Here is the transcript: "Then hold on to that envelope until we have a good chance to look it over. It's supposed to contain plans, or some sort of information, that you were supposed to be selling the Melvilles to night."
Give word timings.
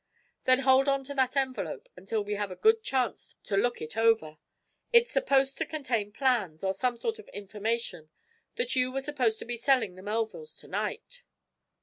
"Then 0.45 0.61
hold 0.61 0.89
on 0.89 1.03
to 1.03 1.13
that 1.13 1.37
envelope 1.37 1.87
until 1.95 2.23
we 2.23 2.33
have 2.33 2.49
a 2.49 2.55
good 2.55 2.81
chance 2.81 3.35
to 3.43 3.55
look 3.55 3.83
it 3.83 3.95
over. 3.95 4.39
It's 4.91 5.11
supposed 5.11 5.59
to 5.59 5.65
contain 5.67 6.11
plans, 6.11 6.63
or 6.63 6.73
some 6.73 6.97
sort 6.97 7.19
of 7.19 7.29
information, 7.29 8.09
that 8.55 8.75
you 8.75 8.91
were 8.91 9.01
supposed 9.01 9.37
to 9.37 9.45
be 9.45 9.57
selling 9.57 9.93
the 9.93 10.01
Melvilles 10.01 10.55
to 10.57 10.67
night." 10.67 11.21